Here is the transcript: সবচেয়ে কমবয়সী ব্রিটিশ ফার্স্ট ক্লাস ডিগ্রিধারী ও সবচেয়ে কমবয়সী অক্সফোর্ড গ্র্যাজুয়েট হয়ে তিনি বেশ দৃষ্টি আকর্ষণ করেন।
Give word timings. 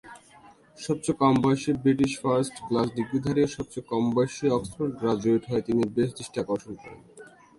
সবচেয়ে 0.77 1.19
কমবয়সী 1.21 1.71
ব্রিটিশ 1.83 2.11
ফার্স্ট 2.21 2.55
ক্লাস 2.67 2.87
ডিগ্রিধারী 2.97 3.41
ও 3.45 3.53
সবচেয়ে 3.57 3.87
কমবয়সী 3.91 4.45
অক্সফোর্ড 4.49 4.91
গ্র্যাজুয়েট 4.99 5.43
হয়ে 5.49 5.65
তিনি 5.67 5.81
বেশ 5.95 6.09
দৃষ্টি 6.17 6.37
আকর্ষণ 6.43 6.73
করেন। 6.81 6.99